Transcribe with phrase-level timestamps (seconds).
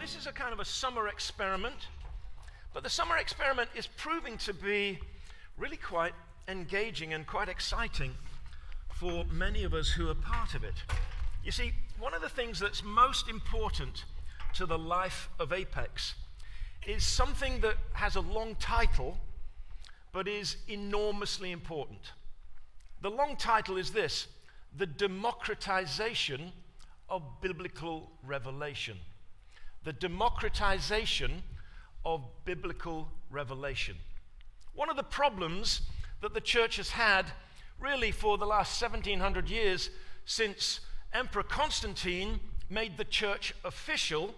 [0.00, 1.88] this is a kind of a summer experiment,
[2.72, 4.98] but the summer experiment is proving to be
[5.58, 6.14] really quite
[6.48, 8.14] engaging and quite exciting
[8.94, 10.74] for many of us who are part of it.
[11.44, 14.04] You see, one of the things that's most important
[14.54, 16.14] to the life of Apex
[16.86, 19.18] is something that has a long title
[20.12, 22.12] but is enormously important.
[23.02, 24.28] The long title is this
[24.78, 26.52] The Democratization
[27.10, 28.96] of Biblical Revelation.
[29.84, 31.42] The Democratization
[32.04, 33.96] of Biblical Revelation.
[34.74, 35.82] One of the problems
[36.20, 37.26] that the church has had
[37.78, 39.90] really for the last 1700 years
[40.26, 40.80] since
[41.12, 44.34] Emperor Constantine made the church official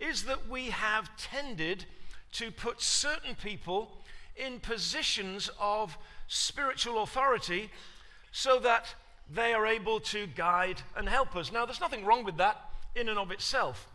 [0.00, 1.84] is that we have tended
[2.32, 4.02] to put certain people
[4.34, 7.70] in positions of spiritual authority
[8.32, 8.94] so that
[9.30, 11.52] they are able to guide and help us.
[11.52, 13.86] Now, there's nothing wrong with that in and of itself.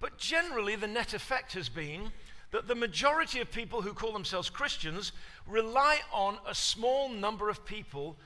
[0.00, 2.10] But generally, the net effect has been
[2.50, 5.12] that the majority of people who call themselves Christians
[5.46, 8.16] rely on a small number of people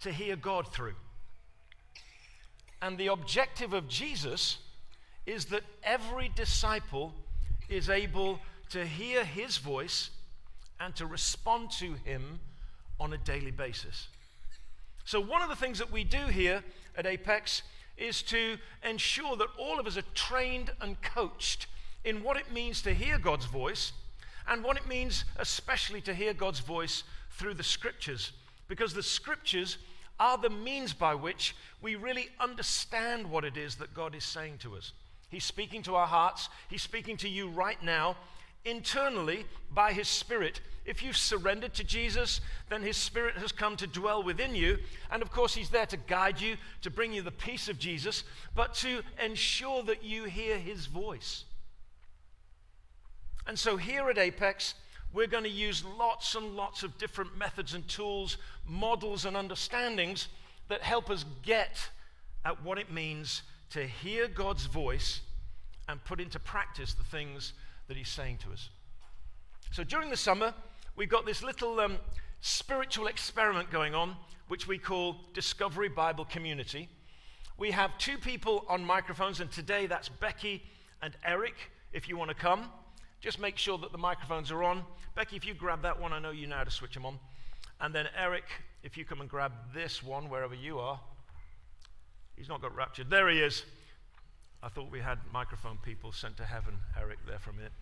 [0.00, 0.94] to hear God through.
[2.82, 4.58] And the objective of Jesus
[5.26, 7.14] is that every disciple
[7.68, 10.10] is able to hear his voice
[10.78, 12.40] and to respond to him
[12.98, 14.08] on a daily basis.
[15.04, 16.62] So, one of the things that we do here
[16.96, 17.62] at Apex
[18.00, 21.66] is to ensure that all of us are trained and coached
[22.04, 23.92] in what it means to hear God's voice
[24.48, 28.32] and what it means, especially, to hear God's voice through the scriptures.
[28.68, 29.78] Because the scriptures
[30.18, 34.58] are the means by which we really understand what it is that God is saying
[34.58, 34.92] to us.
[35.28, 38.16] He's speaking to our hearts, He's speaking to you right now
[38.64, 40.60] internally by His Spirit.
[40.84, 44.78] If you've surrendered to Jesus, then His Spirit has come to dwell within you.
[45.10, 48.24] And of course, He's there to guide you, to bring you the peace of Jesus,
[48.54, 51.44] but to ensure that you hear His voice.
[53.46, 54.74] And so here at Apex,
[55.12, 60.28] we're going to use lots and lots of different methods and tools, models and understandings
[60.68, 61.90] that help us get
[62.44, 65.20] at what it means to hear God's voice
[65.88, 67.52] and put into practice the things
[67.90, 68.68] that He's saying to us.
[69.72, 70.54] So during the summer,
[70.94, 71.98] we've got this little um,
[72.40, 74.14] spiritual experiment going on,
[74.46, 76.88] which we call Discovery Bible Community.
[77.58, 80.62] We have two people on microphones, and today that's Becky
[81.02, 81.54] and Eric,
[81.92, 82.66] if you want to come.
[83.20, 84.84] Just make sure that the microphones are on.
[85.16, 87.18] Becky, if you grab that one, I know you know how to switch them on.
[87.80, 88.44] And then Eric,
[88.84, 91.00] if you come and grab this one, wherever you are.
[92.36, 93.10] He's not got raptured.
[93.10, 93.64] There he is.
[94.62, 97.72] I thought we had microphone people sent to heaven, Eric, there for a minute.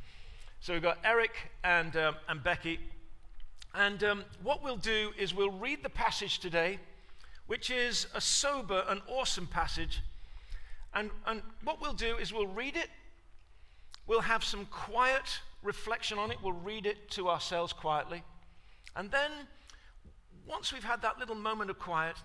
[0.60, 1.32] So we've got Eric
[1.64, 2.78] and, um, and Becky.
[3.74, 6.78] And um, what we'll do is we'll read the passage today,
[7.46, 10.02] which is a sober and awesome passage.
[10.94, 12.88] And, and what we'll do is we'll read it
[14.08, 16.38] We'll have some quiet reflection on it.
[16.42, 18.22] We'll read it to ourselves quietly.
[18.96, 19.30] And then,
[20.46, 22.16] once we've had that little moment of quiet,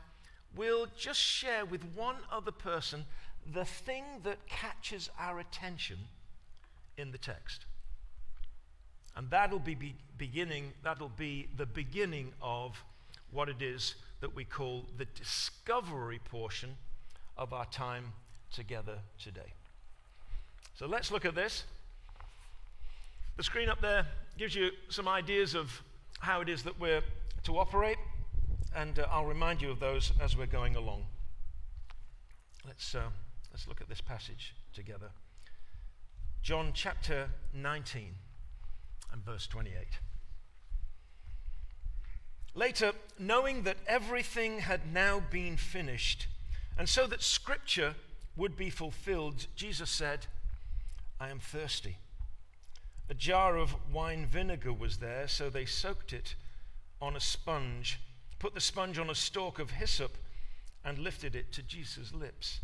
[0.56, 3.06] we'll just share with one other person
[3.52, 5.98] the thing that catches our attention
[6.98, 7.66] in the text.
[9.16, 12.84] And that'll be, be beginning, that'll be the beginning of
[13.32, 16.78] what it is that we call the discovery portion
[17.38, 18.14] of our time
[18.52, 19.54] together today.
[20.76, 21.66] So let's look at this.
[23.38, 25.82] The screen up there gives you some ideas of
[26.20, 27.02] how it is that we're
[27.44, 27.98] to operate,
[28.76, 31.06] and uh, I'll remind you of those as we're going along.
[32.66, 33.10] Let's, uh,
[33.54, 35.12] let's look at this passage together.
[36.42, 38.16] John chapter 19
[39.12, 39.76] and verse 28.
[42.56, 46.28] Later, knowing that everything had now been finished,
[46.78, 47.96] and so that scripture
[48.36, 50.26] would be fulfilled, Jesus said,
[51.20, 51.98] I am thirsty.
[53.10, 56.36] A jar of wine vinegar was there, so they soaked it
[57.00, 58.00] on a sponge,
[58.40, 60.18] put the sponge on a stalk of hyssop,
[60.84, 62.60] and lifted it to Jesus' lips.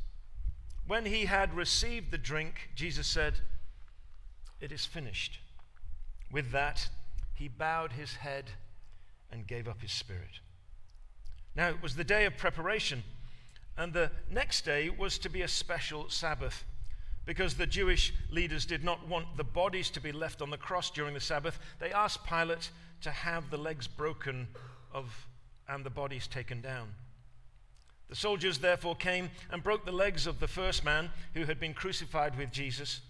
[0.90, 3.36] When he had received the drink, Jesus said,
[4.60, 5.38] It is finished.
[6.32, 6.90] With that,
[7.36, 8.46] he bowed his head
[9.32, 10.40] and gave up his spirit.
[11.56, 13.04] Now, it was the day of preparation,
[13.78, 16.64] and the next day was to be a special Sabbath
[17.24, 20.90] because the Jewish leaders did not want the bodies to be left on the cross
[20.90, 22.72] during the Sabbath, they asked Pilate
[23.02, 24.48] to have the legs broken
[24.92, 25.28] of,
[25.68, 26.96] and the bodies taken down.
[28.10, 31.76] The soldiers therefore came and broke the legs of the first man who had been
[31.76, 33.02] crucified with Jesus,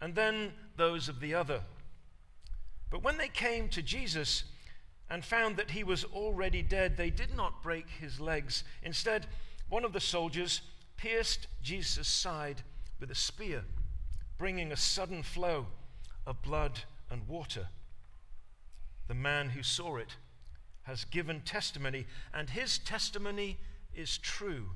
[0.00, 1.62] and then those of the other.
[2.90, 4.42] But when they came to Jesus
[5.08, 8.64] and found that he was already dead, they did not break his legs.
[8.82, 9.26] Instead,
[9.68, 10.62] one of the soldiers
[10.96, 12.62] pierced Jesus' side
[12.98, 13.62] with a spear,
[14.36, 15.66] bringing a sudden flow
[16.26, 17.68] of blood and water.
[19.06, 20.16] The man who saw it
[20.82, 23.58] has given testimony, and his testimony
[23.94, 24.70] is true.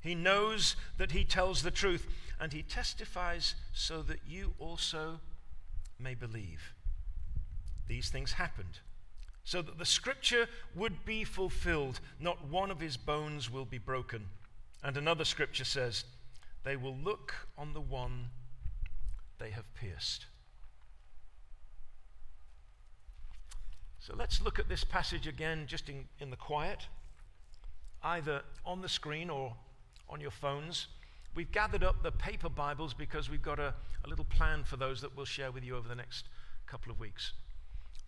[0.00, 2.06] He knows that he tells the truth,
[2.40, 5.20] and he testifies so that you also
[5.98, 6.74] may believe.
[7.86, 8.80] These things happened
[9.44, 12.00] so that the scripture would be fulfilled.
[12.18, 14.26] Not one of his bones will be broken.
[14.82, 16.04] And another scripture says,
[16.64, 18.30] They will look on the one
[19.38, 20.26] they have pierced.
[24.00, 26.88] So let's look at this passage again, just in, in the quiet,
[28.04, 29.54] either on the screen or
[30.08, 30.88] on your phones.
[31.34, 33.74] We've gathered up the paper Bibles because we've got a,
[34.04, 36.26] a little plan for those that we'll share with you over the next
[36.66, 37.32] couple of weeks.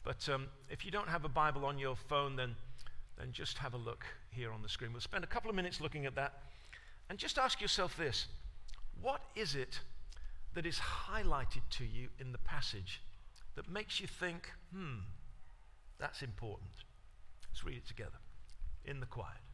[0.05, 2.55] But um, if you don't have a Bible on your phone, then,
[3.19, 4.93] then just have a look here on the screen.
[4.93, 6.43] We'll spend a couple of minutes looking at that.
[7.09, 8.27] And just ask yourself this
[9.01, 9.81] what is it
[10.55, 13.03] that is highlighted to you in the passage
[13.57, 15.01] that makes you think, hmm,
[15.99, 16.71] that's important?
[17.51, 18.19] Let's read it together
[18.85, 19.46] in the quiet.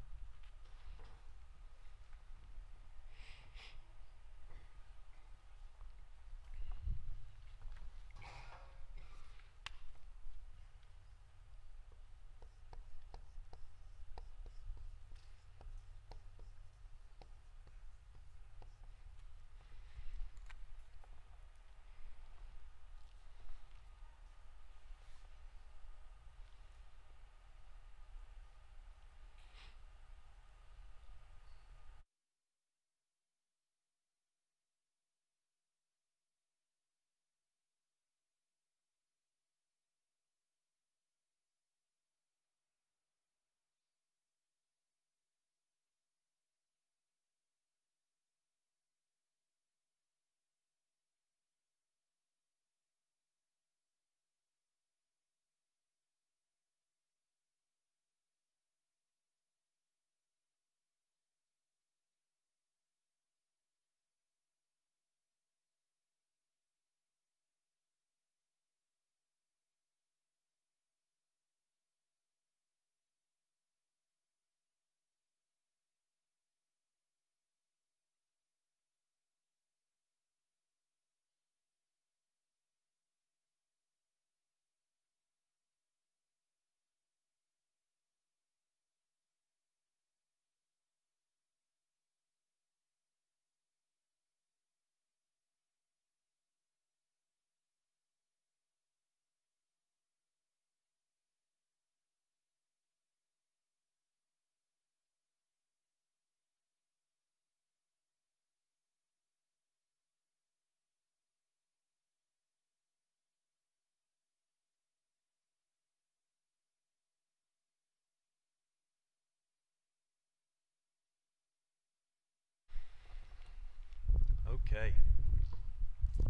[124.73, 124.93] Okay.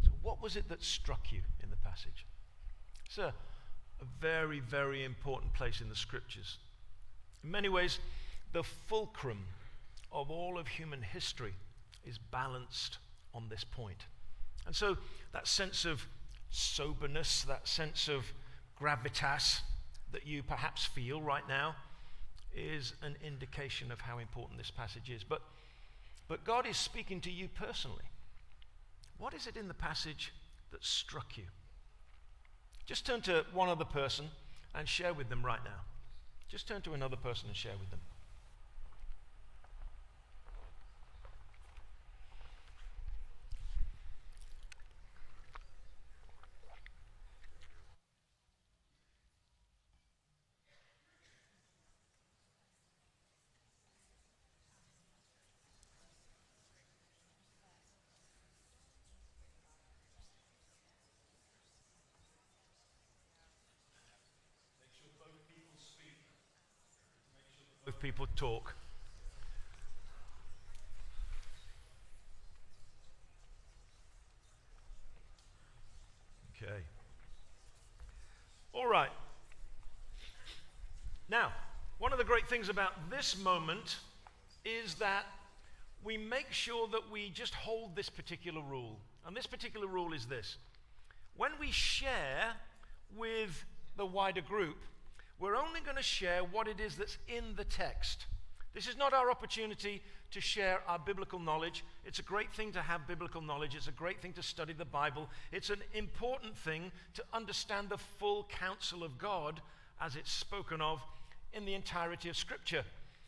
[0.03, 2.27] So, what was it that struck you in the passage?
[3.06, 3.33] It's a,
[4.00, 6.58] a very, very important place in the scriptures.
[7.44, 8.01] In many ways,
[8.53, 9.44] the fulcrum
[10.11, 11.55] of all of human history
[12.05, 12.99] is balanced
[13.32, 14.06] on this point.
[14.67, 14.96] And so,
[15.32, 16.05] that sense of
[16.51, 18.25] soberness, that sense of
[18.81, 19.61] gravitas
[20.11, 21.77] that you perhaps feel right now,
[22.56, 25.22] is an indication of how important this passage is.
[25.22, 25.43] But,
[26.27, 28.03] but God is speaking to you personally.
[29.22, 30.32] What is it in the passage
[30.72, 31.44] that struck you?
[32.86, 34.29] Just turn to one other person
[34.74, 35.82] and share with them right now.
[36.48, 38.00] Just turn to another person and share with them.
[68.22, 68.74] People talk.
[76.56, 76.82] Okay.
[78.72, 79.10] All right.
[81.29, 81.52] Now,
[81.98, 83.96] one of the great things about this moment
[84.64, 85.24] is that
[86.05, 88.98] we make sure that we just hold this particular rule.
[89.26, 90.56] And this particular rule is this
[91.36, 92.52] when we share
[93.17, 93.64] with
[93.96, 94.76] the wider group,
[95.43, 98.27] we're only going to share what it is that's in the text.
[98.75, 101.84] This is not our opportunity to share our biblical knowledge.
[102.05, 103.75] It's a great thing to have biblical knowledge.
[103.75, 105.29] It's a great thing to study the Bible.
[105.51, 109.61] It's an important thing to understand the full counsel of God
[110.01, 111.01] as it's spoken of
[111.53, 112.84] in the entirety of Scripture.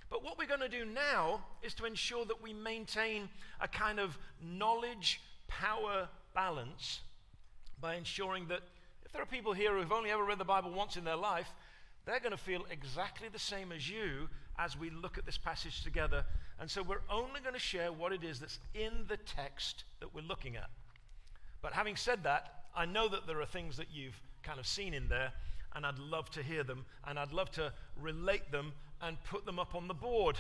[0.09, 3.29] But what we're going to do now is to ensure that we maintain
[3.61, 7.01] a kind of knowledge power balance
[7.81, 8.61] by ensuring that
[9.05, 11.53] if there are people here who've only ever read the Bible once in their life,
[12.07, 15.83] they're going to feel exactly the same as you as we look at this passage
[15.83, 16.25] together.
[16.61, 20.15] And so we're only going to share what it is that's in the text that
[20.15, 20.71] we're looking at.
[21.63, 24.95] But having said that, I know that there are things that you've kind of seen
[24.95, 25.33] in there,
[25.75, 29.59] and I'd love to hear them, and I'd love to relate them and put them
[29.59, 30.39] up on the board.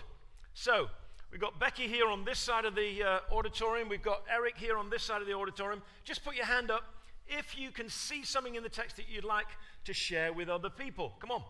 [0.52, 0.88] So,
[1.32, 4.76] we've got Becky here on this side of the uh, auditorium, we've got Eric here
[4.76, 5.82] on this side of the auditorium.
[6.04, 6.84] Just put your hand up
[7.26, 9.46] if you can see something in the text that you'd like
[9.84, 11.12] to share with other people.
[11.20, 11.42] Come on,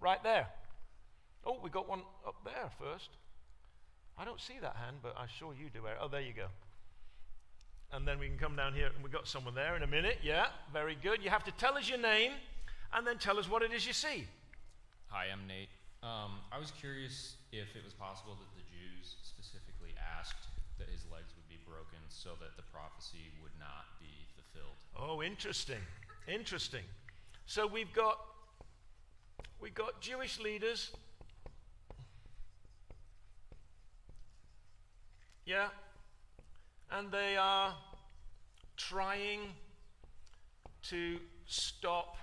[0.00, 0.46] right there.
[1.44, 3.10] Oh, we got one up there first.
[4.18, 5.80] I don't see that hand, but I'm sure you do.
[6.00, 6.48] Oh, there you go.
[7.92, 10.18] And then we can come down here, and we've got someone there in a minute.
[10.22, 11.24] Yeah, very good.
[11.24, 12.32] You have to tell us your name
[12.92, 14.26] and then tell us what it is you see.
[15.08, 15.72] Hi, I'm Nate.
[16.02, 21.04] Um, I was curious if it was possible that the Jews specifically asked that his
[21.12, 24.19] legs would be broken so that the prophecy would not be
[24.98, 25.80] Oh, interesting.
[26.28, 26.84] Interesting.
[27.46, 28.18] So we've got
[29.60, 30.90] we've got Jewish leaders
[35.50, 35.66] Yeah?
[36.92, 37.74] And they are
[38.76, 39.40] trying
[40.84, 42.16] to stop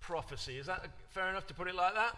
[0.00, 0.58] prophecy.
[0.58, 2.16] Is that fair enough to put it like that?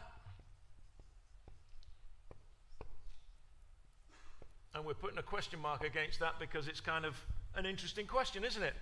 [4.74, 7.14] And we're putting a question mark against that because it's kind of
[7.54, 8.74] an interesting question, isn't it?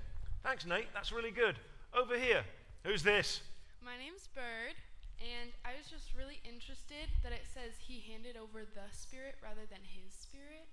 [0.48, 0.88] Thanks, Nate.
[0.94, 1.56] That's really good.
[1.92, 2.42] Over here,
[2.82, 3.42] who's this?
[3.84, 4.72] My name's Bird,
[5.20, 9.68] and I was just really interested that it says he handed over the Spirit rather
[9.68, 10.64] than his Spirit.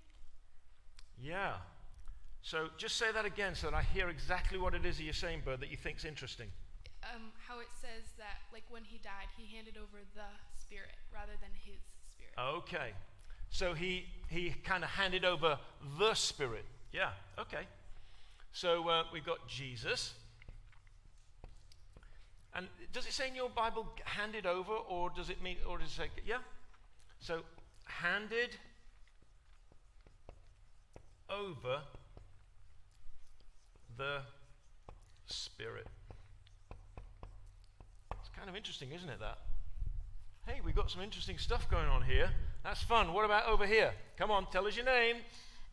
[1.20, 1.60] Yeah.
[2.40, 5.12] So just say that again so that I hear exactly what it is that you're
[5.12, 6.48] saying, Bird, that you think's interesting.
[7.04, 11.36] Um, how it says that, like when he died, he handed over the Spirit rather
[11.42, 12.32] than his Spirit.
[12.40, 12.96] Okay.
[13.50, 15.58] So he he kind of handed over
[15.98, 16.64] the Spirit.
[16.94, 17.10] Yeah.
[17.38, 17.68] Okay.
[18.56, 20.14] So uh, we've got Jesus.
[22.54, 25.88] And does it say in your Bible handed over, or does it mean, or does
[25.88, 26.38] it say, yeah?
[27.20, 27.42] So
[27.84, 28.56] handed
[31.28, 31.82] over
[33.98, 34.20] the
[35.26, 35.88] Spirit.
[38.18, 39.36] It's kind of interesting, isn't it, that?
[40.46, 42.30] Hey, we've got some interesting stuff going on here.
[42.64, 43.12] That's fun.
[43.12, 43.92] What about over here?
[44.16, 45.16] Come on, tell us your name.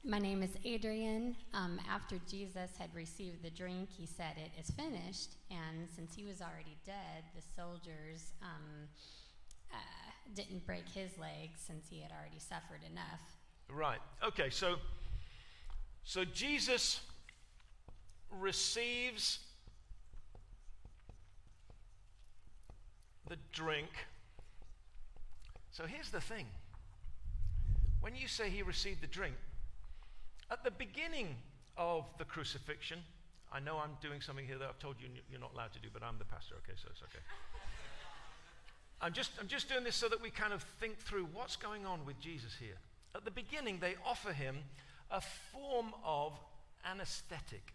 [0.06, 1.34] My name is Adrian.
[1.54, 5.36] Um, after Jesus had received the drink, he said, It is finished.
[5.50, 8.90] And since he was already dead, the soldiers um,
[9.72, 9.78] uh,
[10.36, 13.22] didn't break his legs since he had already suffered enough.
[13.72, 14.00] Right.
[14.22, 14.76] Okay, so
[16.04, 17.00] so Jesus
[18.30, 19.40] receives
[23.30, 23.88] the drink.
[25.72, 26.48] So here's the thing
[28.02, 29.36] when you say he received the drink,
[30.52, 31.36] at the beginning
[31.78, 33.00] of the crucifixion,
[33.52, 35.90] I know I'm doing something here that I've told you you're not allowed to do,
[35.94, 37.20] but I'm the pastor, okay, so it's okay.
[39.02, 41.86] I'm just, I'm just doing this so that we kind of think through what's going
[41.86, 42.78] on with Jesus here.
[43.16, 44.58] At the beginning, they offer him
[45.12, 45.22] a
[45.52, 46.34] form of
[46.90, 47.74] anesthetic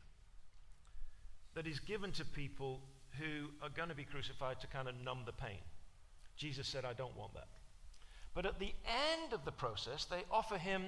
[1.54, 2.80] that is given to people
[3.18, 5.58] who are going to be crucified to kind of numb the pain.
[6.36, 7.48] Jesus said, I don't want that.
[8.34, 10.84] But at the end of the process, they offer him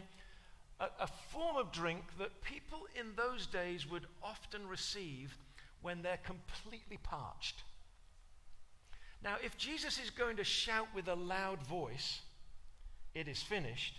[0.80, 5.36] a, a, form of drink that people in those days would often receive
[5.82, 7.62] when they're completely parched.
[9.22, 12.20] Now, if Jesus is going to shout with a loud voice,
[13.14, 13.94] it is finished,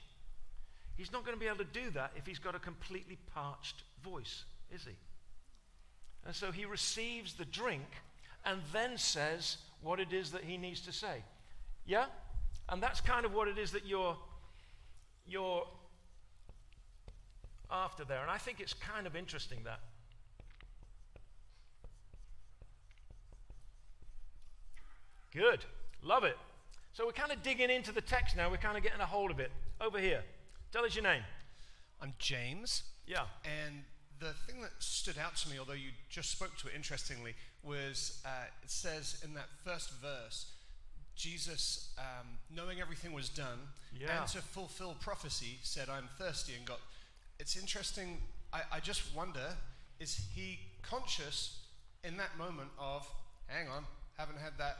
[1.01, 3.81] He's not going to be able to do that if he's got a completely parched
[4.03, 4.95] voice, is he?
[6.25, 7.87] And so he receives the drink
[8.45, 11.23] and then says what it is that he needs to say.
[11.87, 12.05] Yeah?
[12.69, 14.15] And that's kind of what it is that you're,
[15.25, 15.65] you're
[17.71, 18.21] after there.
[18.21, 19.79] And I think it's kind of interesting that.
[25.33, 25.65] Good.
[26.03, 26.37] Love it.
[26.93, 28.49] So we're kind of digging into the text now.
[28.49, 29.51] We're kind of getting a hold of it.
[29.79, 30.23] Over here.
[30.71, 31.23] Tell us your name.
[32.01, 32.83] I'm James.
[33.07, 33.23] Yeah.
[33.45, 33.83] And
[34.19, 38.21] the thing that stood out to me, although you just spoke to it interestingly, was
[38.25, 40.47] uh, it says in that first verse,
[41.15, 43.59] Jesus, um, knowing everything was done,
[43.97, 44.21] yeah.
[44.21, 46.79] and to fulfill prophecy, said, I'm thirsty, and got.
[47.41, 48.19] It's interesting.
[48.53, 49.55] I, I just wonder,
[49.99, 51.57] is he conscious
[52.03, 53.11] in that moment of,
[53.47, 53.83] hang on,
[54.15, 54.77] haven't had that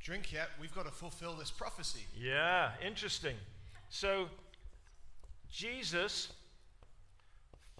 [0.00, 2.00] drink yet, we've got to fulfill this prophecy?
[2.20, 3.36] Yeah, interesting.
[3.88, 4.26] So,
[5.48, 6.32] Jesus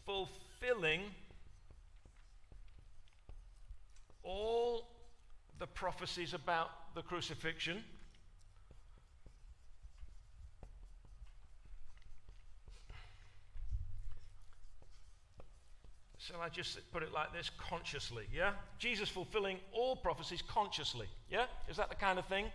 [0.07, 1.01] fulfilling
[4.23, 4.87] all
[5.59, 7.83] the prophecies about the crucifixion.
[16.27, 17.51] Shall I just put it like this?
[17.59, 18.53] Consciously, yeah?
[18.79, 21.47] Jesus fulfilling all prophecies consciously, yeah?
[21.69, 22.47] Is that the kind of thing?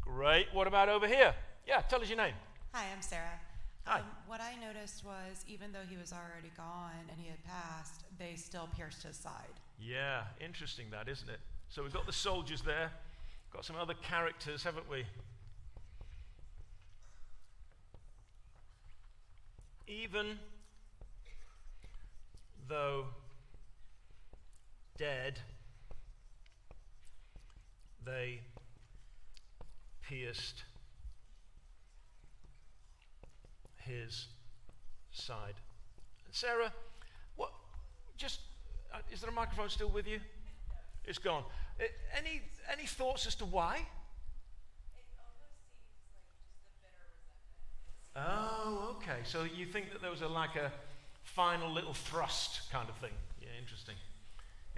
[0.00, 0.46] Great.
[0.52, 1.34] What about over here?
[1.66, 2.34] Yeah, tell us your name.
[2.72, 3.40] Hi, I'm Sarah.
[3.86, 3.98] Hi.
[3.98, 8.04] Um, what I noticed was even though he was already gone and he had passed,
[8.20, 9.58] they still pierced his side.
[9.80, 11.40] Yeah, interesting that, isn't it?
[11.70, 12.92] So we've got the soldiers there,
[13.52, 15.04] got some other characters, haven't we?
[19.88, 20.38] Even
[22.68, 23.06] though
[24.96, 25.38] dead,
[28.04, 28.40] they
[30.02, 30.64] pierced
[33.76, 34.26] his
[35.12, 35.54] side.
[36.30, 36.72] Sarah,
[37.36, 37.52] what?
[38.16, 38.40] Just
[38.92, 40.20] uh, is there a microphone still with you?
[41.04, 41.44] It's gone.
[41.80, 41.84] Uh,
[42.16, 43.86] any any thoughts as to why?
[48.16, 49.20] Oh, okay.
[49.24, 50.72] So you think that there was a like a
[51.34, 53.12] final little thrust kind of thing?
[53.40, 53.94] Yeah, interesting.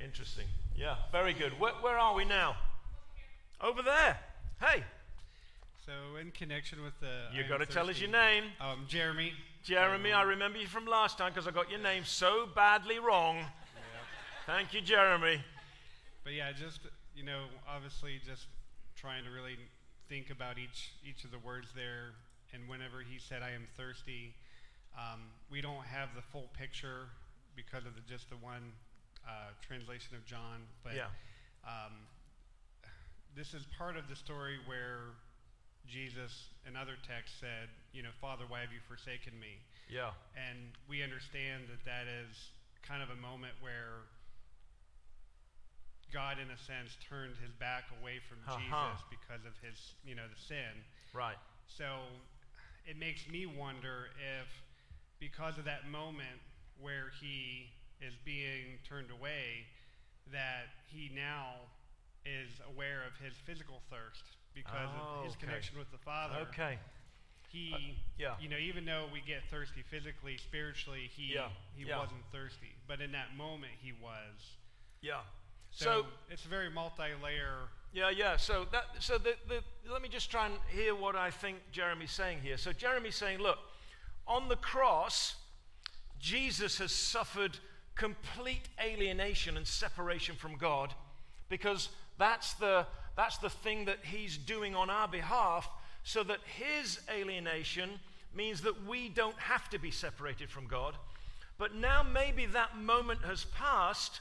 [0.03, 0.47] Interesting.
[0.77, 1.59] Yeah, very good.
[1.61, 2.57] Where, where are we now?
[3.61, 4.19] Over there.
[4.61, 4.85] Hey,
[5.87, 7.35] So, in connection with the.
[7.35, 8.45] you I got to tell us your name.
[8.61, 9.33] Um, Jeremy.
[9.63, 13.45] Jeremy, I remember you from last time because I got your name so badly wrong.
[14.47, 15.41] Thank you, Jeremy.
[16.25, 16.81] But yeah, just
[17.15, 18.47] you know, obviously, just
[18.97, 19.57] trying to really
[20.09, 22.13] think about each each of the words there.
[22.53, 24.35] And whenever he said, "I am thirsty,"
[24.97, 25.21] um,
[25.51, 27.07] we don't have the full picture
[27.57, 28.73] because of the, just the one
[29.27, 30.63] uh, translation of John.
[30.83, 31.07] But Yeah.
[31.65, 31.93] um,
[33.37, 35.15] this is part of the story where
[35.87, 40.13] Jesus, in other texts, said, "You know, Father, why have you forsaken me?" Yeah.
[40.37, 42.51] and we understand that that is
[42.83, 44.07] kind of a moment where
[46.13, 48.59] God, in a sense, turned his back away from Uh-huh.
[48.59, 50.83] Jesus because of his, you know, the sin.
[51.13, 51.39] Right.
[51.69, 52.03] So
[52.87, 54.49] it makes me wonder if,
[55.21, 56.41] because of that moment
[56.81, 57.69] where he
[58.01, 59.67] is being turned away,
[60.33, 61.55] that he now
[62.25, 65.47] is aware of his physical thirst because Oh, of his okay.
[65.47, 66.79] connection with the Father Okay.
[67.49, 67.79] he Uh,
[68.19, 68.35] yeah.
[68.41, 71.99] you know even though we get thirsty physically spiritually he Yeah, he yeah.
[71.99, 74.57] wasn't thirsty but in that moment he was
[75.01, 75.21] Yeah.
[75.71, 78.37] so, So, it's a very multi-layer yeah, yeah.
[78.37, 82.13] So that so the, the let me just try and hear what I think Jeremy's
[82.13, 82.57] saying here.
[82.57, 83.59] So Jeremy's saying, look,
[84.31, 85.35] on the cross,
[86.19, 87.59] Jesus has suffered
[87.97, 90.95] complete alienation and separation from God
[91.49, 95.69] because that's the that's the thing that he's doing on our behalf
[96.05, 97.91] so that his alienation
[98.35, 100.95] means that we don't have to be separated from God.
[101.59, 104.21] But now maybe that moment has passed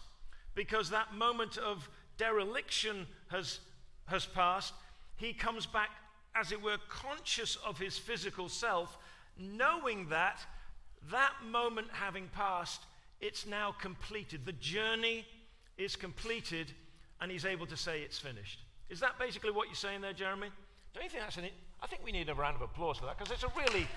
[0.56, 3.60] because that moment of dereliction has,
[4.08, 4.74] has passed.
[5.16, 5.90] He comes back,
[6.36, 8.98] as it were, conscious of his physical self,
[9.40, 10.40] knowing that
[11.12, 12.82] that moment having passed,
[13.22, 14.46] it's now completed.
[14.46, 15.26] The journey
[15.78, 16.74] is completed,
[17.22, 18.60] and he's able to say it's finished.
[18.90, 20.50] Is that basically what you're saying there, Jeremy?
[20.94, 21.46] Don't you think that's an?
[21.82, 23.88] I think we need a round of applause for that because it's a really.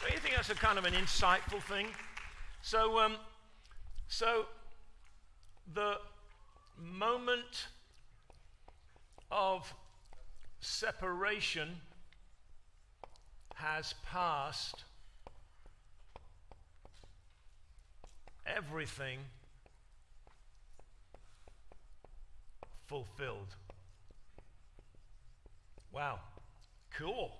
[0.00, 1.88] Don't you think that's a kind of an insightful thing?
[2.62, 3.16] So, um,
[4.08, 4.46] so
[5.74, 5.98] the
[6.80, 7.68] moment
[9.30, 9.72] of
[10.60, 11.80] separation
[13.58, 14.84] has passed.
[18.46, 19.18] Everything
[22.86, 23.54] fulfilled.
[25.92, 26.20] Wow.
[26.96, 27.32] Cool.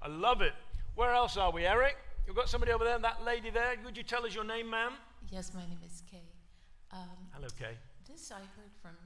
[0.00, 0.52] I love it.
[0.94, 1.96] Where else are we, Eric?
[2.26, 3.74] You've got somebody over there, that lady there.
[3.84, 4.92] Would you tell us your name, ma'am?
[5.30, 6.22] Yes, my name is Kay.
[6.92, 7.76] Um, Hello, Kay.
[8.08, 8.96] this I heard from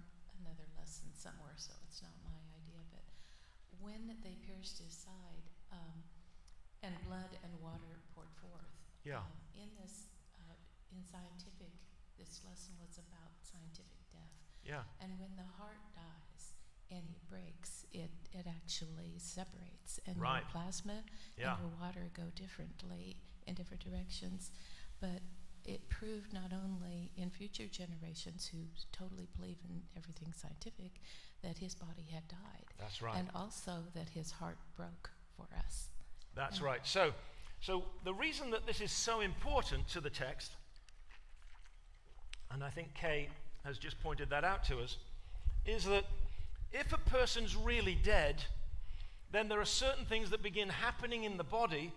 [0.40, 2.81] another lesson somewhere, so it's not my idea.
[2.92, 3.02] But
[3.81, 5.27] when they pierced his side,
[6.88, 8.72] and blood and water poured forth.
[9.05, 9.20] Yeah.
[9.20, 10.09] Um, in this,
[10.40, 10.57] uh,
[10.96, 11.77] in scientific,
[12.16, 14.33] this lesson was about scientific death.
[14.64, 14.88] Yeah.
[15.01, 16.57] And when the heart dies
[16.90, 20.01] and it breaks, it, it actually separates.
[20.07, 20.40] And Right.
[20.40, 21.05] your plasma
[21.37, 21.53] Yeah.
[21.61, 24.51] and your water go differently in different directions.
[25.01, 25.20] But
[25.64, 31.01] it proved not only in future generations who totally believe in everything scientific
[31.42, 32.72] that his body had died.
[32.79, 33.16] That's right.
[33.16, 35.90] And also that his heart broke for us.
[36.38, 36.81] That's right.
[36.85, 37.11] So,
[37.61, 40.53] so the reason that this is so important to the text,
[42.53, 43.29] and I think Kay
[43.64, 44.98] has just pointed that out to us,
[45.66, 46.05] is that
[46.72, 48.44] if a person's really dead,
[49.33, 51.92] then there are certain things that begin happening in the body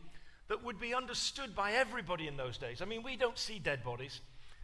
[0.48, 2.82] that would be understood by everybody in those days.
[2.82, 4.22] I mean, we don't see dead bodies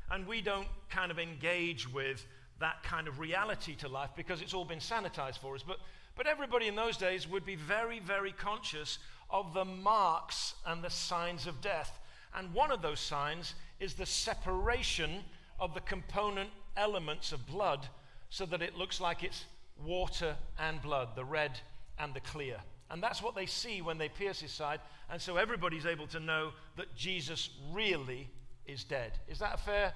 [0.10, 2.26] and we don't kind of engage with
[2.60, 5.63] that kind of reality to life because it's all been sanitized for us.
[5.66, 5.78] But,
[6.16, 8.98] but everybody in those days would be very, very conscious
[9.30, 12.00] of the marks and the signs of death.
[12.36, 15.24] And one of those signs is the separation
[15.60, 17.88] of the component elements of blood
[18.30, 19.46] so that it looks like it's
[19.84, 21.60] water and blood, the red
[22.00, 22.58] and the clear.
[22.90, 24.80] And that's what they see when they pierce his side.
[25.10, 28.30] And so everybody's able to know that Jesus really
[28.66, 29.13] is dead.
[29.28, 29.94] Is that a fair,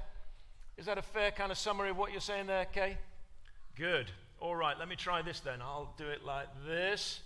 [0.78, 2.98] is that a fair kind of summary of what you're saying there, Kay?
[3.76, 4.12] Good.
[4.40, 5.62] All right, let me try this then.
[5.62, 7.22] I'll do it like this.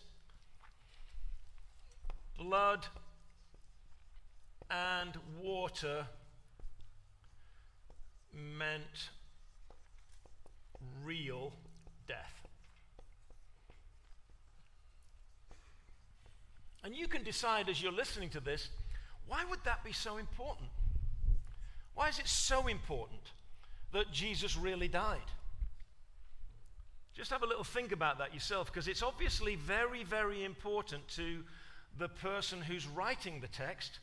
[2.38, 2.86] Blood
[4.69, 6.06] and water
[8.34, 9.10] meant
[11.04, 11.54] real
[12.08, 12.48] death.
[16.84, 18.69] And you can decide as you're listening to this,
[19.28, 20.69] why would that be so important?
[21.95, 23.21] Why is it so important
[23.93, 25.32] that Jesus really died?
[27.15, 31.43] Just have a little think about that yourself because it's obviously very, very important to
[31.97, 33.99] the person who's writing the text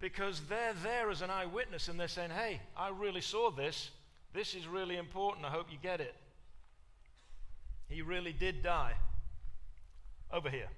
[0.00, 3.90] because they're there as an eyewitness and they're saying, hey, I really saw this.
[4.32, 5.46] This is really important.
[5.46, 6.14] I hope you get it.
[7.88, 8.94] He really did die.
[10.32, 10.68] Over here.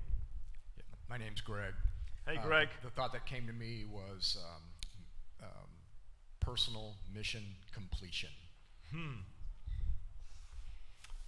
[1.08, 1.72] My name's Greg.
[2.26, 2.68] Hey, Uh, Greg.
[2.82, 5.68] the, the thought that came to me was um, um,
[6.40, 8.30] personal mission completion.
[8.92, 9.20] Hmm.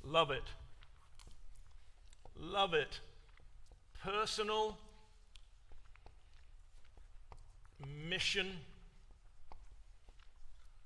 [0.04, 0.42] Love it.
[2.36, 3.00] Love it.
[4.02, 4.78] Personal
[8.08, 8.48] mission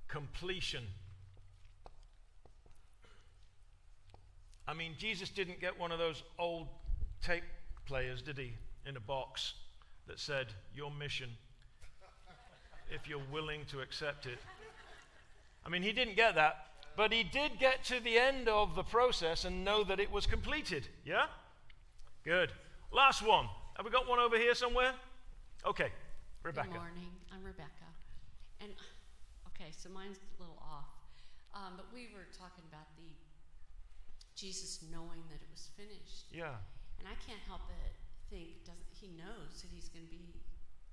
[0.08, 0.84] completion.
[4.68, 6.68] I mean, Jesus didn't get one of those old
[7.22, 7.44] tape
[7.86, 8.52] players, did he,
[8.86, 9.54] in a box
[10.06, 11.30] that said, Your mission,
[12.90, 14.38] if you're willing to accept it.
[15.64, 18.82] I mean, he didn't get that, but he did get to the end of the
[18.82, 20.88] process and know that it was completed.
[21.04, 21.26] Yeah?
[22.24, 22.52] Good.
[22.92, 23.48] Last one.
[23.80, 24.92] Have we got one over here somewhere?
[25.64, 25.88] Okay,
[26.44, 26.68] Rebecca.
[26.68, 27.08] Good morning.
[27.32, 27.88] I'm Rebecca.
[28.60, 28.68] And,
[29.48, 30.92] okay, so mine's a little off.
[31.56, 33.08] Um, but we were talking about the
[34.36, 36.28] Jesus knowing that it was finished.
[36.36, 36.60] Yeah.
[37.00, 37.96] And I can't help but
[38.28, 40.36] think, doesn't he knows that he's going to be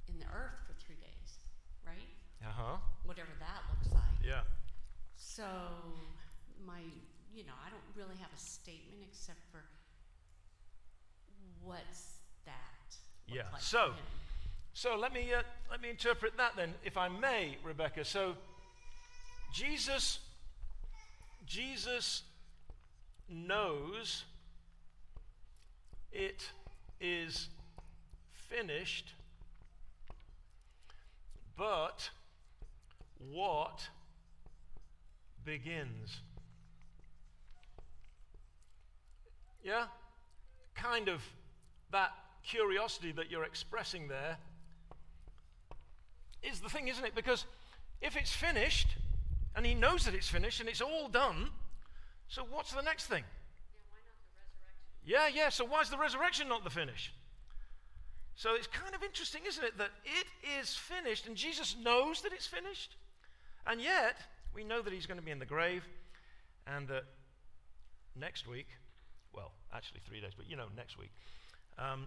[0.07, 1.43] in the earth for three days,
[1.83, 2.07] right?
[2.39, 2.75] Uh huh.
[3.03, 4.23] Whatever that looks like.
[4.23, 4.47] Yeah.
[5.19, 5.43] So,
[6.63, 6.79] my,
[7.35, 9.67] you know, I don't really have a statement except for
[11.63, 12.95] what's that?
[13.27, 13.43] Yeah.
[13.51, 13.93] like So-
[14.73, 18.05] So let me uh, let me interpret that then, if I may, Rebecca.
[18.05, 18.35] So
[19.53, 20.19] Jesus
[21.45, 22.23] Jesus
[23.27, 24.23] knows
[26.11, 26.51] it
[27.01, 27.49] is
[28.49, 29.13] finished,
[31.57, 32.09] but
[33.31, 33.89] what
[35.43, 36.21] begins?
[39.63, 39.85] Yeah?
[40.75, 41.21] Kind of
[41.91, 42.11] that
[42.43, 44.37] curiosity that you're expressing there
[46.41, 47.15] is the thing, isn't it?
[47.15, 47.45] Because
[48.01, 48.87] if it's finished,
[49.55, 51.49] and he knows that it's finished and it's all done,
[52.27, 53.23] so what's the next thing?
[55.05, 57.13] Yeah, yeah, so why is the resurrection not the finish?
[58.35, 60.27] So it's kind of interesting, isn't it, that it
[60.59, 62.95] is finished and Jesus knows that it's finished,
[63.67, 64.17] and yet
[64.53, 65.83] we know that he's going to be in the grave
[66.65, 67.03] and that
[68.15, 68.67] next week,
[69.33, 71.11] well, actually three days, but you know, next week,
[71.79, 72.05] um,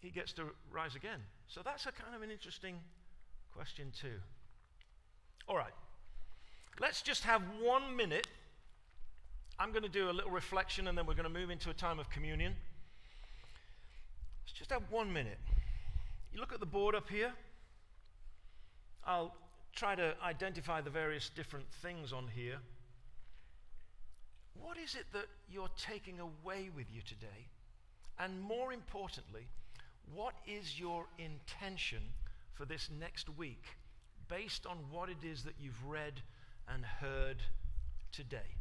[0.00, 1.20] he gets to rise again.
[1.48, 2.76] So that's a kind of an interesting
[3.54, 4.20] question, too.
[5.48, 5.72] All right,
[6.80, 8.26] let's just have one minute.
[9.58, 11.74] I'm going to do a little reflection and then we're going to move into a
[11.74, 12.54] time of communion.
[14.44, 15.38] Let's just have one minute.
[16.32, 17.32] You look at the board up here.
[19.06, 19.34] I'll
[19.74, 22.58] try to identify the various different things on here.
[24.60, 27.48] What is it that you're taking away with you today?
[28.18, 29.46] And more importantly,
[30.14, 32.00] what is your intention
[32.54, 33.64] for this next week
[34.28, 36.22] based on what it is that you've read
[36.72, 37.42] and heard
[38.12, 38.56] today?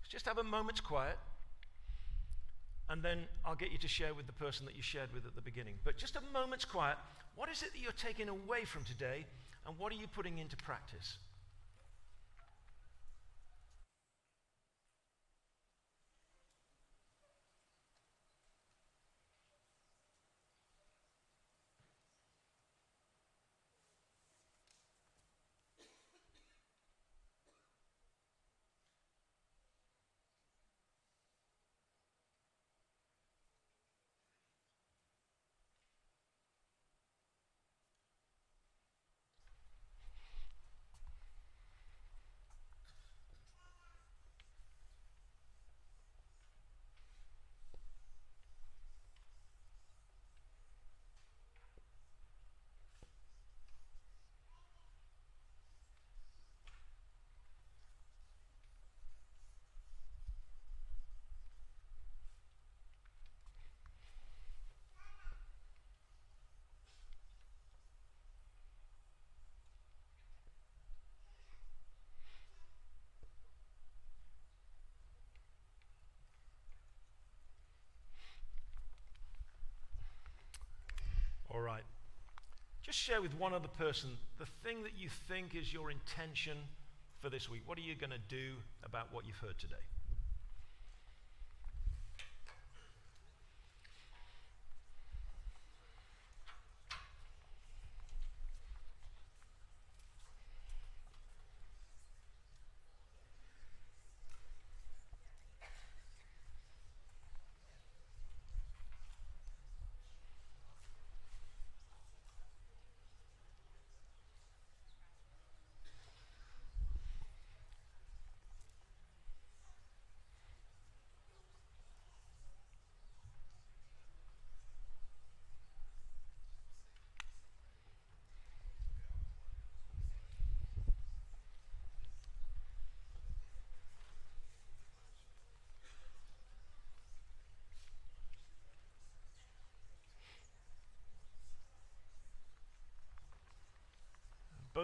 [0.00, 1.16] Let's just have a moment's quiet,
[2.88, 5.34] and then I'll get you to share with the person that you shared with at
[5.34, 5.74] the beginning.
[5.84, 6.96] But just a moment's quiet.
[7.34, 9.26] What is it that you're taking away from today,
[9.66, 11.18] and what are you putting into practice?
[82.94, 86.56] Just share with one other person the thing that you think is your intention
[87.20, 87.62] for this week.
[87.66, 88.54] What are you going to do
[88.84, 89.74] about what you've heard today?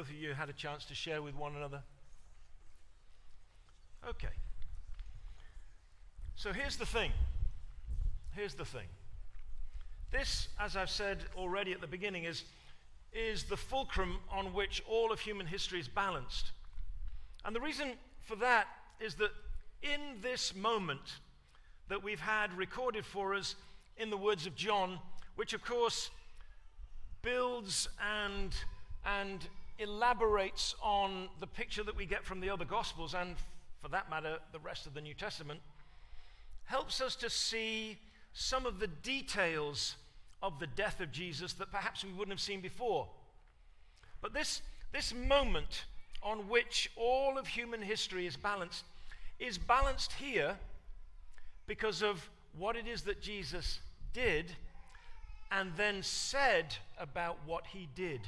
[0.01, 1.83] Both of you had a chance to share with one another?
[4.09, 4.33] Okay.
[6.37, 7.13] So here's the thing.
[8.35, 8.87] Here's the thing.
[10.11, 12.45] This, as I've said already at the beginning, is,
[13.13, 16.53] is the fulcrum on which all of human history is balanced.
[17.45, 18.69] And the reason for that
[19.01, 19.33] is that
[19.83, 21.19] in this moment
[21.91, 23.55] that we've had recorded for us
[23.99, 24.99] in the words of John,
[25.37, 26.09] which of course
[27.21, 28.55] builds and,
[29.05, 29.47] and
[29.81, 33.37] elaborates on the picture that we get from the other Gospels, and
[33.83, 35.61] for that matter, the rest of the New Testament,
[36.65, 37.99] helps us to see
[38.33, 39.97] some of the details
[40.43, 43.09] of the death of Jesus that perhaps we wouldn't have seen before.
[44.23, 44.63] But this,
[44.93, 45.85] this moment
[46.23, 48.85] on which all of human history is balanced
[49.39, 50.57] is balanced here
[51.67, 53.81] because of what it is that Jesus
[54.13, 54.53] did
[55.51, 58.21] and then said about what he did.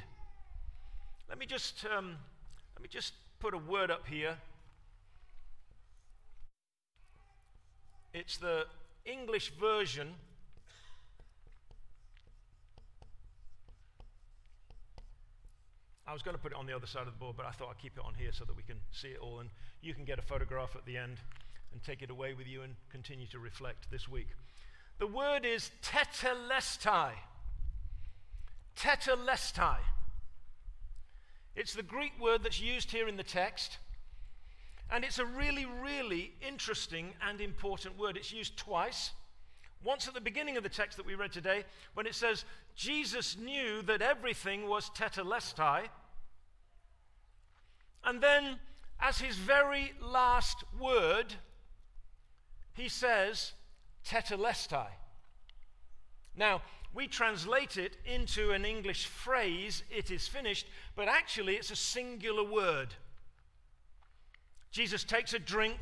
[1.29, 2.17] Let me just um,
[2.75, 4.37] let me just put a word up here.
[8.13, 8.65] It's the
[9.05, 10.15] English version.
[16.05, 17.51] I was going to put it on the other side of the board, but I
[17.51, 19.49] thought I'd keep it on here so that we can see it all, and
[19.81, 21.17] you can get a photograph at the end
[21.71, 24.27] and take it away with you and continue to reflect this week.
[24.99, 27.13] The word is tetelestai.
[28.77, 29.77] Tetelestai.
[31.55, 33.77] It's the Greek word that's used here in the text.
[34.91, 38.17] And it's a really, really interesting and important word.
[38.17, 39.11] It's used twice.
[39.83, 41.63] Once at the beginning of the text that we read today,
[41.93, 45.87] when it says, Jesus knew that everything was tetelestai.
[48.03, 48.59] And then,
[48.99, 51.35] as his very last word,
[52.73, 53.53] he says,
[54.07, 54.87] tetelestai.
[56.35, 56.61] Now,
[56.93, 62.43] we translate it into an English phrase, it is finished, but actually it's a singular
[62.43, 62.93] word.
[64.71, 65.79] Jesus takes a drink,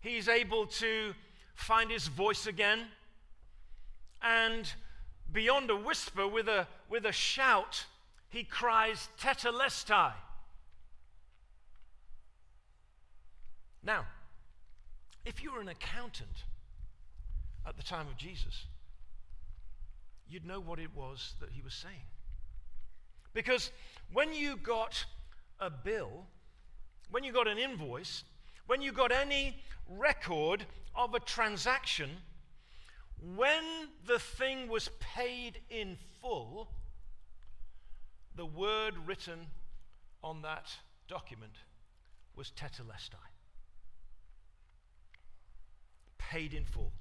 [0.00, 1.14] he's able to
[1.54, 2.80] find his voice again,
[4.22, 4.72] and
[5.32, 7.86] beyond a whisper, with a, with a shout,
[8.28, 10.12] he cries, Tetelestai.
[13.82, 14.04] Now,
[15.24, 16.44] if you were an accountant
[17.66, 18.66] at the time of Jesus,
[20.30, 22.06] you'd know what it was that he was saying.
[23.34, 23.70] Because
[24.12, 25.04] when you got
[25.58, 26.26] a bill,
[27.10, 28.24] when you got an invoice,
[28.66, 29.56] when you got any
[29.88, 30.64] record
[30.94, 32.10] of a transaction,
[33.36, 33.64] when
[34.06, 36.70] the thing was paid in full,
[38.36, 39.46] the word written
[40.22, 40.70] on that
[41.08, 41.52] document
[42.36, 43.16] was tetelestai.
[46.18, 46.92] Paid in full.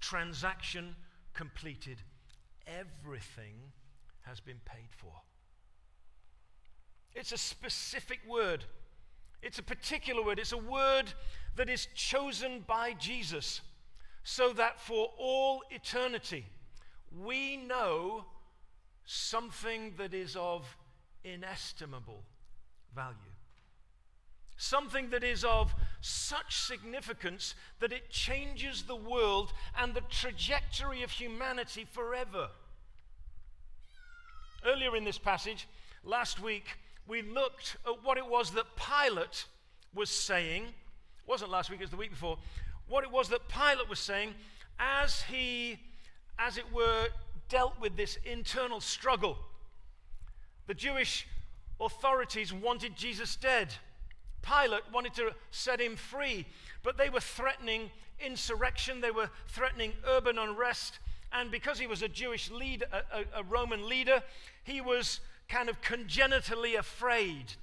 [0.00, 0.96] Transaction
[1.34, 1.98] completed
[2.66, 3.54] everything
[4.22, 5.12] has been paid for.
[7.14, 8.64] It's a specific word.
[9.42, 10.38] It's a particular word.
[10.38, 11.12] It's a word
[11.56, 13.60] that is chosen by Jesus
[14.24, 16.46] so that for all eternity
[17.20, 18.24] we know
[19.04, 20.76] something that is of
[21.24, 22.22] inestimable
[22.94, 23.16] value.
[24.56, 31.10] Something that is of such significance that it changes the world and the trajectory of
[31.10, 32.48] humanity forever.
[34.66, 35.66] Earlier in this passage,
[36.04, 36.66] last week,
[37.06, 39.46] we looked at what it was that Pilate
[39.94, 40.64] was saying.
[40.64, 42.38] It wasn't last week, it was the week before.
[42.88, 44.34] What it was that Pilate was saying
[44.78, 45.78] as he,
[46.38, 47.08] as it were,
[47.48, 49.38] dealt with this internal struggle.
[50.66, 51.26] The Jewish
[51.80, 53.74] authorities wanted Jesus dead.
[54.42, 56.46] Pilate wanted to set him free,
[56.82, 60.98] but they were threatening insurrection, they were threatening urban unrest,
[61.32, 64.22] And because he was a Jewish leader, a, a, Roman leader,
[64.64, 67.54] he was kind of congenitally afraid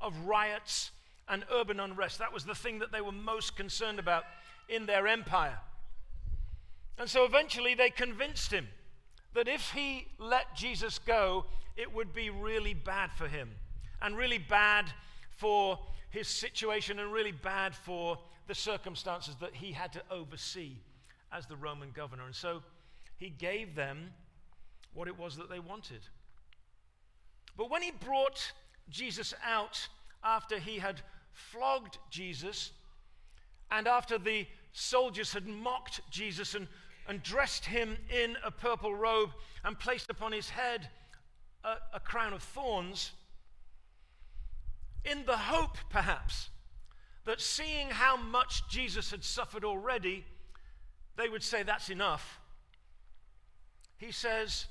[0.00, 0.90] of riots
[1.28, 2.18] and urban unrest.
[2.18, 4.24] That was the thing that they were most concerned about
[4.68, 5.58] in their empire.
[6.98, 8.68] And so eventually they convinced him
[9.34, 13.50] that if he let Jesus go, it would be really bad for him
[14.02, 14.86] and really bad
[15.36, 15.78] for
[16.10, 20.76] his situation and really bad for the circumstances that he had to oversee
[21.32, 22.24] as the Roman governor.
[22.24, 22.62] And so
[23.18, 24.10] he gave them
[24.94, 26.00] what it was that they wanted.
[27.56, 28.52] But when he brought
[28.88, 29.88] Jesus out
[30.24, 32.72] after he had flogged Jesus
[33.70, 36.66] and after the soldiers had mocked Jesus and,
[37.06, 39.30] and dressed him in a purple robe
[39.64, 40.88] and placed upon his head
[41.64, 43.12] a, a crown of thorns,
[45.10, 46.50] in the hope, perhaps,
[47.24, 50.24] that seeing how much Jesus had suffered already,
[51.16, 52.40] they would say, That's enough.
[53.98, 54.66] He says,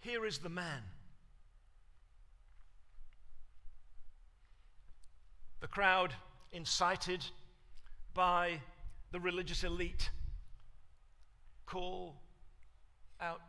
[0.00, 0.82] Here is the man.
[5.60, 6.14] The crowd,
[6.52, 7.24] incited
[8.14, 8.60] by
[9.12, 10.10] the religious elite,
[11.66, 12.16] call
[13.20, 13.40] out,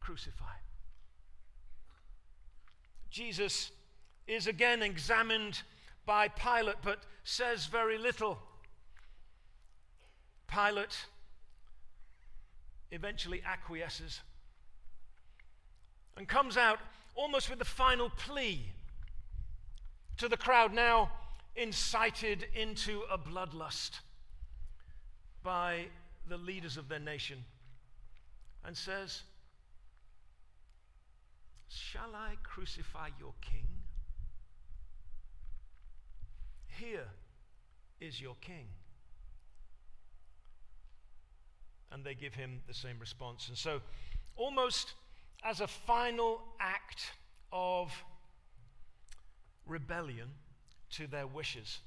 [0.00, 0.44] Crucify.
[3.10, 3.70] Jesus
[4.26, 5.62] is again examined
[6.06, 8.38] by Pilate, but says very little.
[10.46, 11.06] Pilate
[12.90, 14.20] eventually acquiesces
[16.16, 16.78] and comes out
[17.16, 18.60] almost with the final plea
[20.16, 21.10] to the crowd now
[21.56, 24.00] incited into a bloodlust
[25.42, 25.86] by
[26.28, 27.44] the leaders of their nation
[28.64, 29.22] and says,
[31.68, 33.66] Shall I crucify your king?
[36.84, 37.06] Here
[37.98, 38.66] is your king.
[41.90, 43.48] And they give him the same response.
[43.48, 43.80] And so,
[44.36, 44.92] almost
[45.42, 47.12] as a final act
[47.52, 47.90] of
[49.66, 50.28] rebellion
[50.90, 51.78] to their wishes,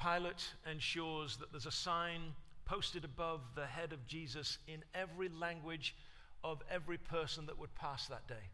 [0.00, 5.94] Pilate ensures that there's a sign posted above the head of Jesus in every language
[6.42, 8.50] of every person that would pass that day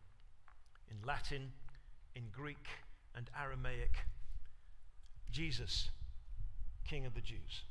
[0.90, 1.52] in Latin,
[2.14, 2.66] in Greek,
[3.14, 3.96] and Aramaic.
[5.30, 5.90] Jesus,
[6.84, 7.62] King of the Jews.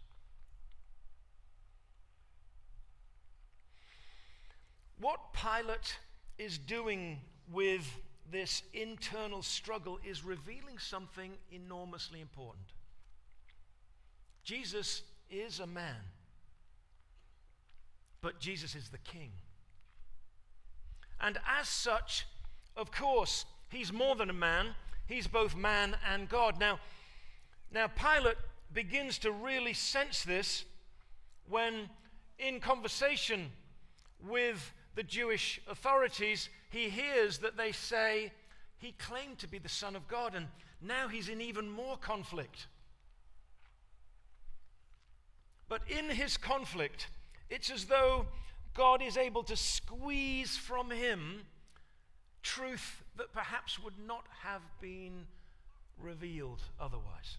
[5.00, 6.00] What Pilate
[6.38, 7.20] is doing
[7.52, 7.86] with
[8.32, 12.66] this internal struggle is revealing something enormously important.
[14.44, 15.96] Jesus is a man,
[18.22, 19.32] but Jesus is the king.
[21.20, 22.26] And as such,
[22.76, 24.68] of course, he's more than a man,
[25.08, 26.60] he's both man and God.
[26.60, 26.80] Now,
[27.72, 28.38] now, Pilate
[28.74, 30.66] begins to really sense this
[31.50, 31.90] when,
[32.40, 33.52] in conversation
[34.26, 38.32] with the Jewish authorities, he hears that they say
[38.80, 40.48] he claimed to be the Son of God, and
[40.82, 42.68] now he's in even more conflict.
[45.70, 47.08] But in his conflict,
[47.50, 48.26] it's as though
[48.74, 51.42] God is able to squeeze from him
[52.44, 55.26] truth that perhaps would not have been
[56.00, 57.38] revealed otherwise.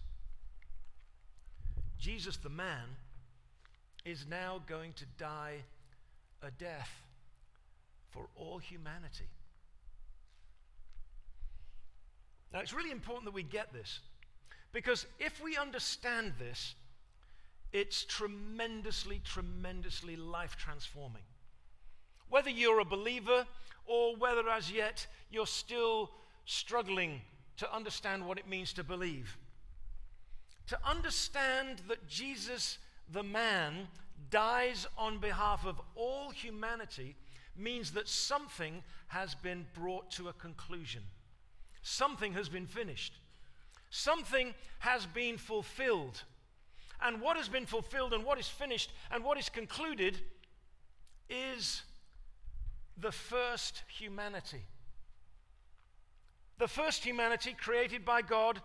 [1.99, 2.85] Jesus, the man,
[4.05, 5.57] is now going to die
[6.41, 6.89] a death
[8.09, 9.27] for all humanity.
[12.53, 13.99] Now, it's really important that we get this
[14.71, 16.75] because if we understand this,
[17.71, 21.21] it's tremendously, tremendously life transforming.
[22.29, 23.45] Whether you're a believer
[23.85, 26.09] or whether as yet you're still
[26.45, 27.21] struggling
[27.57, 29.37] to understand what it means to believe
[30.69, 32.77] to understand that Jesus,
[33.11, 33.87] the man,
[34.29, 37.15] dies on behalf of all humanity
[37.57, 41.01] means that something has been brought to a conclusion.
[41.81, 43.13] Something has been finished.
[43.89, 46.21] Something has been fulfilled.
[47.01, 50.19] And what has been fulfilled and what is finished and what is concluded
[51.31, 51.81] is
[52.95, 54.61] the first humanity.
[56.59, 58.61] The first humanity created by God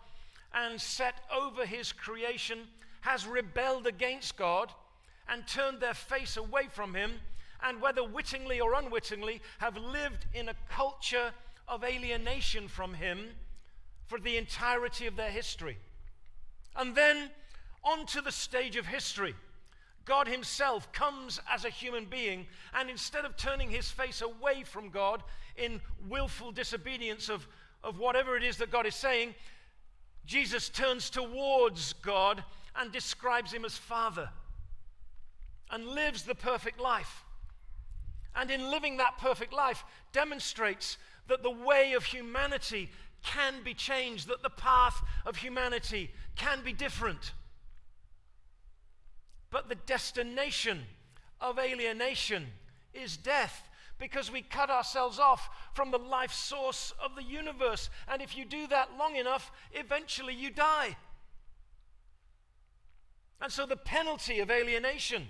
[0.55, 2.61] and set over his creation
[3.01, 4.71] has rebelled against God
[5.29, 7.13] and turned their face away from him,
[7.63, 11.33] and whether wittingly or unwittingly, have lived in a culture
[11.67, 13.31] of alienation from him
[14.07, 15.79] for the entirety of their history.
[16.77, 17.31] And then
[17.85, 19.35] onto the stage of history.
[20.05, 24.91] God Himself comes as a human being, and instead of turning His face away from
[24.91, 25.23] God
[25.57, 27.47] in willful disobedience of,
[27.83, 29.35] of whatever it is that God is saying,
[30.27, 32.43] Jesus turns towards God
[32.77, 34.31] and describes him as Father.
[35.71, 37.25] and lives the perfect life.
[38.37, 40.99] And in living that perfect life, demonstrates
[41.29, 42.91] that the way of humanity
[43.25, 47.33] can be changed, that the path of humanity can be different.
[49.51, 50.83] But the destination
[51.41, 52.47] of alienation
[52.93, 53.69] is death
[54.05, 57.89] because we cut ourselves off from the life source of the universe.
[58.07, 60.95] And if you do that long enough, eventually you die.
[63.41, 65.29] And so the penalty of alienation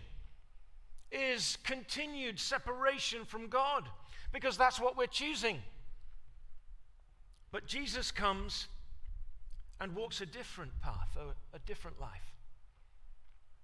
[1.12, 3.84] is continued separation from God
[4.32, 5.62] because that's what we're choosing.
[7.52, 8.66] But Jesus comes
[9.80, 12.34] and walks a different path, a, a different life.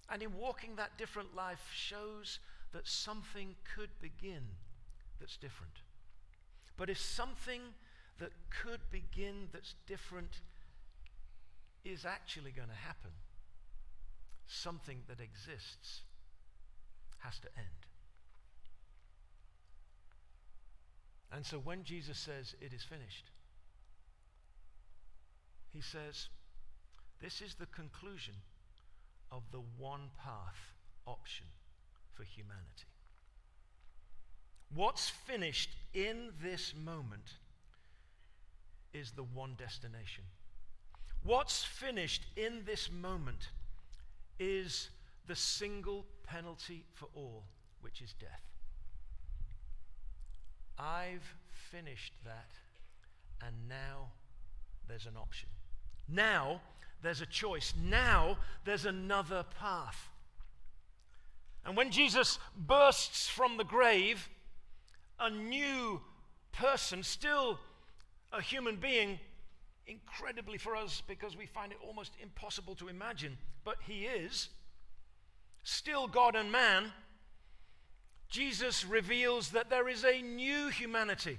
[0.09, 2.39] And in walking that different life, shows
[2.73, 4.43] that something could begin
[5.21, 5.75] that's different.
[6.77, 7.61] But if something
[8.19, 8.31] that
[8.63, 10.41] could begin that's different
[11.85, 13.11] is actually going to happen,
[14.47, 16.03] something that exists
[17.19, 17.67] has to end.
[21.33, 23.31] And so when Jesus says it is finished,
[25.73, 26.29] he says,
[27.21, 28.35] this is the conclusion
[29.31, 30.75] of the one path
[31.07, 31.47] option
[32.13, 32.90] for humanity.
[34.75, 37.35] What's finished in this moment
[38.93, 40.25] is the one destination.
[41.23, 43.49] What's finished in this moment
[44.39, 44.91] is
[45.27, 47.45] the single penalty for all,
[47.81, 48.43] which is death.
[50.79, 51.35] I've
[51.71, 52.51] finished that,
[53.47, 54.09] and now
[54.89, 55.49] there's an option.
[56.09, 56.61] Now
[57.03, 57.75] there's a choice.
[57.89, 60.09] Now there's another path.
[61.65, 64.29] And when Jesus bursts from the grave,
[65.21, 66.01] a new
[66.53, 67.59] person, still
[68.33, 69.19] a human being,
[69.87, 74.49] incredibly for us because we find it almost impossible to imagine, but he is,
[75.63, 76.93] still God and man,
[78.29, 81.39] Jesus reveals that there is a new humanity.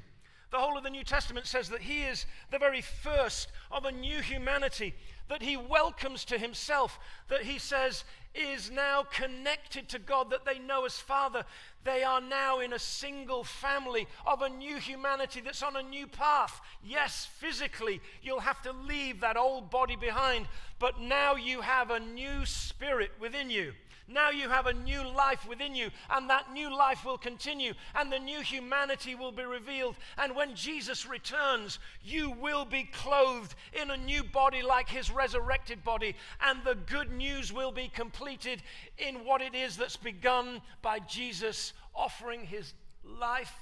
[0.52, 3.92] The whole of the New Testament says that he is the very first of a
[3.92, 4.94] new humanity
[5.30, 8.04] that he welcomes to himself, that he says
[8.34, 11.44] is now connected to God, that they know as Father.
[11.84, 16.08] They are now in a single family of a new humanity that's on a new
[16.08, 16.62] path.
[16.84, 20.48] Yes, physically, you'll have to leave that old body behind,
[20.80, 23.74] but now you have a new spirit within you.
[24.12, 28.12] Now you have a new life within you, and that new life will continue, and
[28.12, 29.96] the new humanity will be revealed.
[30.18, 35.84] And when Jesus returns, you will be clothed in a new body like his resurrected
[35.84, 38.62] body, and the good news will be completed
[38.98, 43.54] in what it is that's begun by Jesus offering his life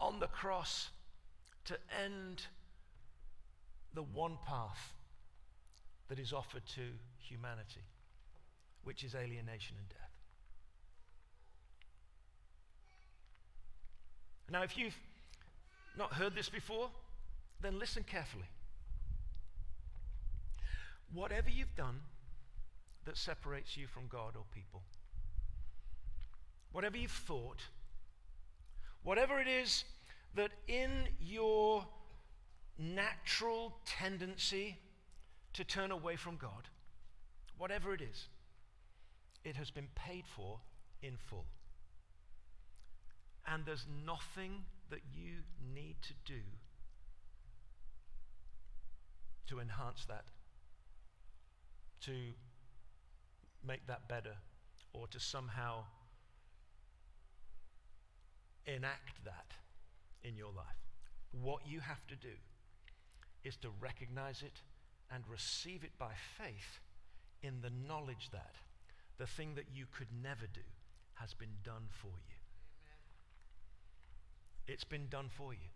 [0.00, 0.90] on the cross
[1.64, 2.42] to end
[3.94, 4.92] the one path
[6.08, 6.82] that is offered to
[7.18, 7.82] humanity
[8.88, 10.14] which is alienation and death.
[14.50, 14.96] Now, if you've
[15.98, 16.88] not heard this before,
[17.60, 18.48] then listen carefully.
[21.12, 22.00] Whatever you've done
[23.04, 24.80] that separates you from God or people,
[26.72, 27.60] whatever you've thought,
[29.02, 29.84] whatever it is
[30.34, 31.84] that in your
[32.78, 34.78] natural tendency
[35.52, 36.68] to turn away from God,
[37.58, 38.28] whatever it is,
[39.44, 40.60] it has been paid for
[41.02, 41.46] in full.
[43.46, 45.42] And there's nothing that you
[45.74, 46.40] need to do
[49.46, 50.24] to enhance that,
[52.02, 52.12] to
[53.66, 54.36] make that better,
[54.92, 55.84] or to somehow
[58.66, 59.52] enact that
[60.22, 60.66] in your life.
[61.32, 62.36] What you have to do
[63.44, 64.60] is to recognize it
[65.10, 66.80] and receive it by faith
[67.42, 68.54] in the knowledge that
[69.18, 70.60] the thing that you could never do
[71.14, 72.38] has been done for you.
[72.84, 72.98] Amen.
[74.68, 75.70] It's been done for you.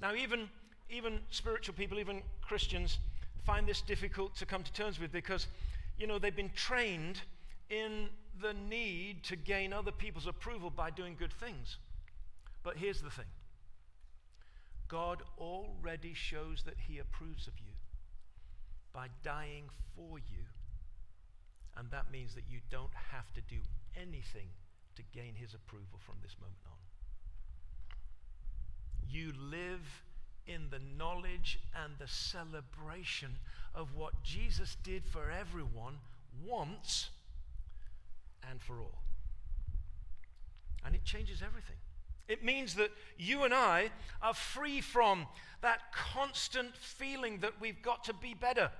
[0.00, 0.50] Now, even,
[0.90, 2.98] even spiritual people, even Christians,
[3.44, 5.46] find this difficult to come to terms with because,
[5.98, 7.22] you know, they've been trained
[7.70, 8.08] in
[8.42, 11.78] the need to gain other people's approval by doing good things.
[12.62, 13.24] But here's the thing
[14.88, 17.72] God already shows that He approves of you
[18.92, 19.64] by dying
[19.94, 20.44] for you
[21.76, 23.56] and that means that you don't have to do
[24.00, 24.48] anything
[24.96, 26.72] to gain his approval from this moment on.
[29.08, 30.02] You live
[30.46, 33.36] in the knowledge and the celebration
[33.74, 35.98] of what Jesus did for everyone
[36.44, 37.10] once
[38.48, 39.02] and for all.
[40.84, 41.76] And it changes everything.
[42.28, 43.90] It means that you and I
[44.22, 45.26] are free from
[45.62, 48.70] that constant feeling that we've got to be better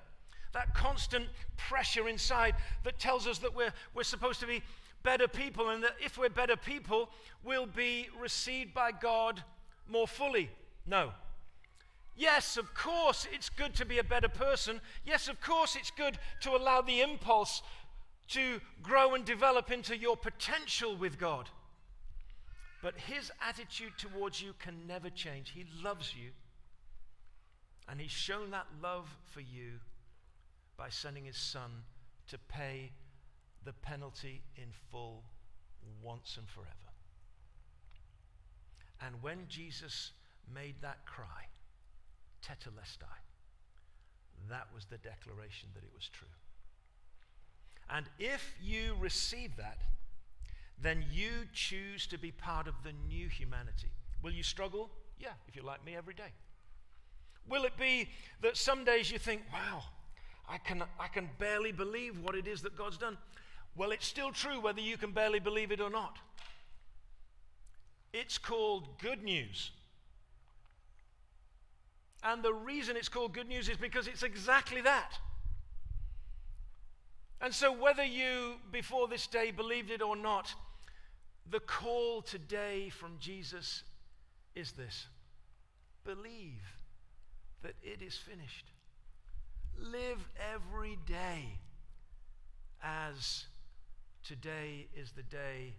[0.56, 1.26] that constant
[1.58, 4.62] pressure inside that tells us that we're, we're supposed to be
[5.02, 7.10] better people and that if we're better people,
[7.44, 9.42] we'll be received by God
[9.86, 10.50] more fully.
[10.86, 11.12] No.
[12.16, 14.80] Yes, of course, it's good to be a better person.
[15.04, 17.60] Yes, of course, it's good to allow the impulse
[18.28, 21.50] to grow and develop into your potential with God.
[22.82, 25.50] But his attitude towards you can never change.
[25.50, 26.30] He loves you.
[27.90, 29.80] And he's shown that love for you
[30.76, 31.70] by sending his son
[32.28, 32.92] to pay
[33.64, 35.24] the penalty in full
[36.02, 36.70] once and forever.
[39.00, 40.12] And when Jesus
[40.52, 41.48] made that cry,
[42.44, 43.20] tetelestai,
[44.48, 46.28] that was the declaration that it was true.
[47.90, 49.78] And if you receive that,
[50.80, 53.90] then you choose to be part of the new humanity.
[54.22, 54.90] Will you struggle?
[55.18, 56.32] Yeah, if you're like me every day.
[57.48, 58.08] Will it be
[58.42, 59.82] that some days you think, wow,
[60.48, 63.18] I can, I can barely believe what it is that God's done?
[63.74, 66.18] Well, it's still true whether you can barely believe it or not.
[68.12, 69.70] It's called good news.
[72.22, 75.18] And the reason it's called good news is because it's exactly that.
[77.40, 80.54] And so, whether you before this day believed it or not,
[81.50, 83.82] the call today from Jesus
[84.54, 85.06] is this
[86.04, 86.62] believe
[87.62, 88.66] that it is finished.
[89.78, 91.58] Live every day
[92.82, 93.44] as
[94.24, 95.74] today is the day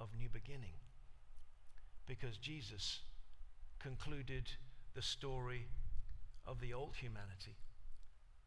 [0.00, 0.78] of new beginning.
[2.06, 3.00] Because Jesus
[3.80, 4.44] concluded
[4.94, 5.66] the story
[6.46, 7.56] of the old humanity,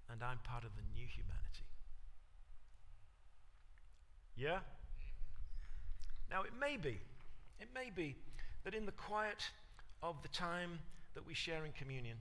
[0.10, 1.66] and I'm part of the new humanity.
[4.36, 4.60] Yeah?
[6.30, 7.00] Now, it may be,
[7.60, 8.16] it may be
[8.64, 9.50] that in the quiet
[10.02, 10.80] of the time
[11.14, 12.18] that we share in communion,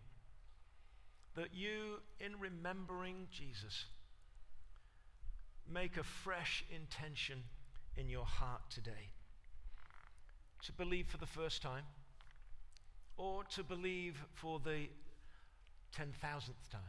[1.37, 3.85] that you, in remembering Jesus,
[5.71, 7.43] make a fresh intention
[7.97, 9.11] in your heart today
[10.65, 11.85] to believe for the first time
[13.17, 14.89] or to believe for the
[15.97, 16.81] 10,000th time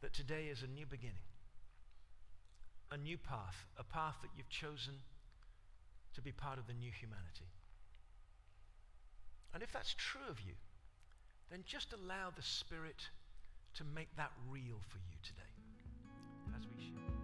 [0.00, 1.26] that today is a new beginning,
[2.92, 4.94] a new path, a path that you've chosen
[6.14, 7.50] to be part of the new humanity.
[9.52, 10.54] And if that's true of you,
[11.50, 13.08] then just allow the Spirit
[13.74, 15.42] to make that real for you today
[16.56, 17.23] as we share.